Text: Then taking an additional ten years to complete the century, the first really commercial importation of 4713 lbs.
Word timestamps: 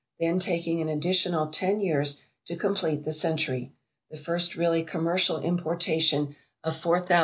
Then 0.19 0.39
taking 0.39 0.81
an 0.81 0.89
additional 0.89 1.45
ten 1.51 1.79
years 1.79 2.23
to 2.47 2.55
complete 2.55 3.03
the 3.03 3.13
century, 3.13 3.71
the 4.09 4.17
first 4.17 4.55
really 4.55 4.81
commercial 4.81 5.37
importation 5.37 6.35
of 6.63 6.75
4713 6.75 7.13
lbs. 7.13 7.19